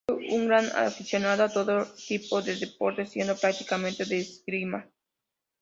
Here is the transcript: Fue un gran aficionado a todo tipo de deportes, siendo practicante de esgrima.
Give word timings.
Fue 0.07 0.17
un 0.31 0.47
gran 0.47 0.65
aficionado 0.77 1.43
a 1.43 1.49
todo 1.53 1.85
tipo 2.07 2.41
de 2.41 2.55
deportes, 2.55 3.11
siendo 3.11 3.35
practicante 3.37 4.03
de 4.03 4.17
esgrima. 4.17 4.89